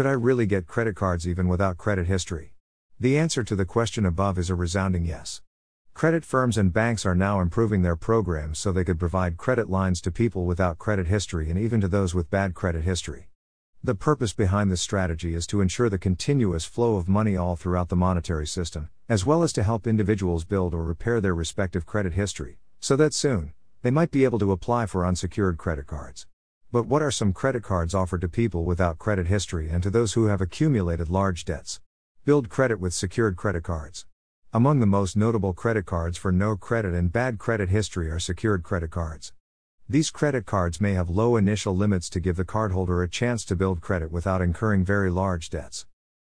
Could 0.00 0.06
I 0.06 0.12
really 0.12 0.46
get 0.46 0.66
credit 0.66 0.96
cards 0.96 1.28
even 1.28 1.46
without 1.46 1.76
credit 1.76 2.06
history? 2.06 2.54
The 2.98 3.18
answer 3.18 3.44
to 3.44 3.54
the 3.54 3.66
question 3.66 4.06
above 4.06 4.38
is 4.38 4.48
a 4.48 4.54
resounding 4.54 5.04
yes. 5.04 5.42
Credit 5.92 6.24
firms 6.24 6.56
and 6.56 6.72
banks 6.72 7.04
are 7.04 7.14
now 7.14 7.42
improving 7.42 7.82
their 7.82 7.96
programs 7.96 8.58
so 8.58 8.72
they 8.72 8.82
could 8.82 8.98
provide 8.98 9.36
credit 9.36 9.68
lines 9.68 10.00
to 10.00 10.10
people 10.10 10.46
without 10.46 10.78
credit 10.78 11.06
history 11.06 11.50
and 11.50 11.58
even 11.58 11.82
to 11.82 11.86
those 11.86 12.14
with 12.14 12.30
bad 12.30 12.54
credit 12.54 12.82
history. 12.82 13.28
The 13.84 13.94
purpose 13.94 14.32
behind 14.32 14.70
this 14.70 14.80
strategy 14.80 15.34
is 15.34 15.46
to 15.48 15.60
ensure 15.60 15.90
the 15.90 15.98
continuous 15.98 16.64
flow 16.64 16.96
of 16.96 17.06
money 17.06 17.36
all 17.36 17.54
throughout 17.54 17.90
the 17.90 17.94
monetary 17.94 18.46
system, 18.46 18.88
as 19.06 19.26
well 19.26 19.42
as 19.42 19.52
to 19.52 19.62
help 19.62 19.86
individuals 19.86 20.46
build 20.46 20.72
or 20.72 20.82
repair 20.82 21.20
their 21.20 21.34
respective 21.34 21.84
credit 21.84 22.14
history, 22.14 22.56
so 22.80 22.96
that 22.96 23.12
soon, 23.12 23.52
they 23.82 23.90
might 23.90 24.10
be 24.10 24.24
able 24.24 24.38
to 24.38 24.50
apply 24.50 24.86
for 24.86 25.04
unsecured 25.04 25.58
credit 25.58 25.86
cards. 25.86 26.26
But 26.72 26.86
what 26.86 27.02
are 27.02 27.10
some 27.10 27.32
credit 27.32 27.64
cards 27.64 27.96
offered 27.96 28.20
to 28.20 28.28
people 28.28 28.64
without 28.64 28.96
credit 28.96 29.26
history 29.26 29.68
and 29.68 29.82
to 29.82 29.90
those 29.90 30.12
who 30.12 30.26
have 30.26 30.40
accumulated 30.40 31.10
large 31.10 31.44
debts? 31.44 31.80
Build 32.24 32.48
credit 32.48 32.78
with 32.78 32.94
secured 32.94 33.34
credit 33.34 33.64
cards. 33.64 34.06
Among 34.52 34.78
the 34.78 34.86
most 34.86 35.16
notable 35.16 35.52
credit 35.52 35.84
cards 35.84 36.16
for 36.16 36.30
no 36.30 36.56
credit 36.56 36.94
and 36.94 37.12
bad 37.12 37.38
credit 37.38 37.70
history 37.70 38.08
are 38.08 38.20
secured 38.20 38.62
credit 38.62 38.92
cards. 38.92 39.32
These 39.88 40.12
credit 40.12 40.46
cards 40.46 40.80
may 40.80 40.92
have 40.92 41.10
low 41.10 41.36
initial 41.36 41.74
limits 41.74 42.08
to 42.10 42.20
give 42.20 42.36
the 42.36 42.44
cardholder 42.44 43.02
a 43.02 43.08
chance 43.08 43.44
to 43.46 43.56
build 43.56 43.80
credit 43.80 44.12
without 44.12 44.40
incurring 44.40 44.84
very 44.84 45.10
large 45.10 45.50
debts. 45.50 45.86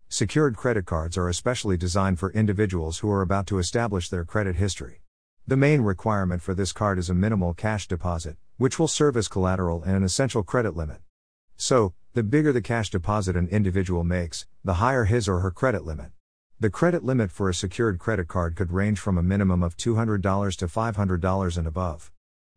Secured 0.09 0.57
credit 0.57 0.87
cards 0.87 1.19
are 1.19 1.29
especially 1.29 1.77
designed 1.77 2.21
for 2.21 2.31
individuals 2.31 3.01
who 3.01 3.11
are 3.11 3.23
about 3.23 3.49
to 3.49 3.59
establish 3.59 4.09
their 4.09 4.25
credit 4.25 4.55
history. 4.55 5.01
The 5.49 5.57
main 5.57 5.81
requirement 5.81 6.43
for 6.43 6.53
this 6.53 6.73
card 6.73 6.99
is 6.99 7.09
a 7.09 7.15
minimal 7.15 7.55
cash 7.55 7.89
deposit, 7.89 8.37
which 8.59 8.79
will 8.79 8.87
serve 8.87 9.17
as 9.17 9.29
collateral 9.29 9.83
and 9.83 9.97
an 9.97 10.03
essential 10.03 10.43
credit 10.43 10.77
limit. 10.77 10.99
So, 11.57 11.95
the 12.13 12.23
bigger 12.23 12.53
the 12.53 12.61
cash 12.61 12.91
deposit 12.91 13.35
an 13.35 13.49
individual 13.49 14.05
makes, 14.05 14.45
the 14.63 14.75
higher 14.75 15.07
his 15.07 15.27
or 15.27 15.39
her 15.39 15.51
credit 15.51 15.87
limit. 15.87 16.11
The 16.61 16.69
credit 16.69 17.03
limit 17.03 17.31
for 17.31 17.49
a 17.49 17.55
secured 17.55 17.99
credit 17.99 18.29
card 18.29 18.57
could 18.57 18.73
range 18.73 18.99
from 18.99 19.17
a 19.17 19.23
minimum 19.23 19.63
of 19.63 19.79
$200 19.79 20.21
to 20.57 20.67
$500 20.67 21.57
and 21.57 21.67
above. 21.67 22.13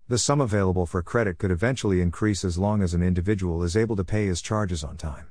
The 0.10 0.18
sum 0.18 0.42
available 0.42 0.86
for 0.86 1.02
credit 1.02 1.38
could 1.38 1.50
eventually 1.50 2.02
increase 2.02 2.44
as 2.44 2.58
long 2.58 2.82
as 2.82 2.94
an 2.94 3.02
individual 3.02 3.64
is 3.64 3.78
able 3.78 3.96
to 3.96 4.04
pay 4.04 4.26
his 4.26 4.42
charges 4.42 4.84
on 4.84 4.98
time. 4.98 5.28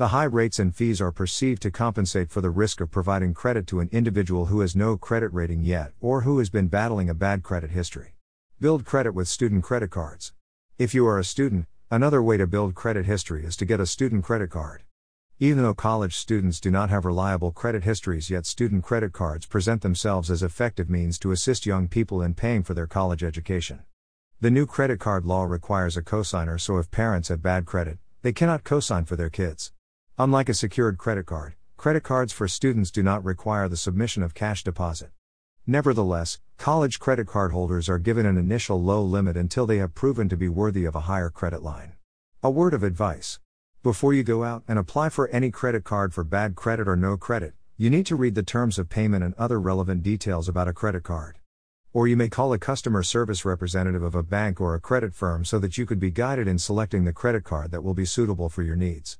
The 0.00 0.08
high 0.08 0.24
rates 0.24 0.58
and 0.58 0.74
fees 0.74 1.02
are 1.02 1.12
perceived 1.12 1.60
to 1.60 1.70
compensate 1.70 2.30
for 2.30 2.40
the 2.40 2.48
risk 2.48 2.80
of 2.80 2.90
providing 2.90 3.34
credit 3.34 3.66
to 3.66 3.80
an 3.80 3.90
individual 3.92 4.46
who 4.46 4.60
has 4.60 4.74
no 4.74 4.96
credit 4.96 5.30
rating 5.30 5.62
yet 5.62 5.92
or 6.00 6.22
who 6.22 6.38
has 6.38 6.48
been 6.48 6.68
battling 6.68 7.10
a 7.10 7.14
bad 7.14 7.42
credit 7.42 7.72
history. 7.72 8.14
Build 8.58 8.86
credit 8.86 9.12
with 9.12 9.28
student 9.28 9.62
credit 9.62 9.90
cards. 9.90 10.32
If 10.78 10.94
you 10.94 11.06
are 11.06 11.18
a 11.18 11.22
student, 11.22 11.66
another 11.90 12.22
way 12.22 12.38
to 12.38 12.46
build 12.46 12.74
credit 12.74 13.04
history 13.04 13.44
is 13.44 13.58
to 13.58 13.66
get 13.66 13.78
a 13.78 13.84
student 13.84 14.24
credit 14.24 14.48
card. 14.48 14.84
Even 15.38 15.64
though 15.64 15.74
college 15.74 16.16
students 16.16 16.60
do 16.60 16.70
not 16.70 16.88
have 16.88 17.04
reliable 17.04 17.52
credit 17.52 17.84
histories 17.84 18.30
yet, 18.30 18.46
student 18.46 18.82
credit 18.82 19.12
cards 19.12 19.44
present 19.44 19.82
themselves 19.82 20.30
as 20.30 20.42
effective 20.42 20.88
means 20.88 21.18
to 21.18 21.30
assist 21.30 21.66
young 21.66 21.88
people 21.88 22.22
in 22.22 22.32
paying 22.32 22.62
for 22.62 22.72
their 22.72 22.86
college 22.86 23.22
education. 23.22 23.80
The 24.40 24.50
new 24.50 24.64
credit 24.64 24.98
card 24.98 25.26
law 25.26 25.44
requires 25.44 25.98
a 25.98 26.02
cosigner, 26.02 26.58
so 26.58 26.78
if 26.78 26.90
parents 26.90 27.28
have 27.28 27.42
bad 27.42 27.66
credit, 27.66 27.98
they 28.22 28.32
cannot 28.32 28.64
cosign 28.64 29.06
for 29.06 29.16
their 29.16 29.28
kids. 29.28 29.72
Unlike 30.22 30.50
a 30.50 30.54
secured 30.54 30.98
credit 30.98 31.24
card, 31.24 31.54
credit 31.78 32.02
cards 32.02 32.30
for 32.30 32.46
students 32.46 32.90
do 32.90 33.02
not 33.02 33.24
require 33.24 33.70
the 33.70 33.76
submission 33.78 34.22
of 34.22 34.34
cash 34.34 34.62
deposit. 34.62 35.12
Nevertheless, 35.66 36.40
college 36.58 36.98
credit 36.98 37.26
card 37.26 37.52
holders 37.52 37.88
are 37.88 37.98
given 37.98 38.26
an 38.26 38.36
initial 38.36 38.82
low 38.82 39.02
limit 39.02 39.34
until 39.34 39.64
they 39.64 39.78
have 39.78 39.94
proven 39.94 40.28
to 40.28 40.36
be 40.36 40.46
worthy 40.46 40.84
of 40.84 40.94
a 40.94 41.08
higher 41.08 41.30
credit 41.30 41.62
line. 41.62 41.94
A 42.42 42.50
word 42.50 42.74
of 42.74 42.82
advice. 42.82 43.40
Before 43.82 44.12
you 44.12 44.22
go 44.22 44.44
out 44.44 44.62
and 44.68 44.78
apply 44.78 45.08
for 45.08 45.28
any 45.28 45.50
credit 45.50 45.84
card 45.84 46.12
for 46.12 46.22
bad 46.22 46.54
credit 46.54 46.86
or 46.86 46.96
no 46.96 47.16
credit, 47.16 47.54
you 47.78 47.88
need 47.88 48.04
to 48.04 48.14
read 48.14 48.34
the 48.34 48.42
terms 48.42 48.78
of 48.78 48.90
payment 48.90 49.24
and 49.24 49.32
other 49.38 49.58
relevant 49.58 50.02
details 50.02 50.50
about 50.50 50.68
a 50.68 50.74
credit 50.74 51.02
card. 51.02 51.38
Or 51.94 52.06
you 52.06 52.18
may 52.18 52.28
call 52.28 52.52
a 52.52 52.58
customer 52.58 53.02
service 53.02 53.46
representative 53.46 54.02
of 54.02 54.14
a 54.14 54.22
bank 54.22 54.60
or 54.60 54.74
a 54.74 54.80
credit 54.80 55.14
firm 55.14 55.46
so 55.46 55.58
that 55.60 55.78
you 55.78 55.86
could 55.86 55.98
be 55.98 56.10
guided 56.10 56.46
in 56.46 56.58
selecting 56.58 57.06
the 57.06 57.14
credit 57.14 57.42
card 57.42 57.70
that 57.70 57.82
will 57.82 57.94
be 57.94 58.04
suitable 58.04 58.50
for 58.50 58.62
your 58.62 58.76
needs. 58.76 59.18